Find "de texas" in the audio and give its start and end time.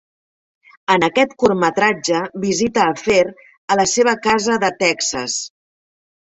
4.67-5.41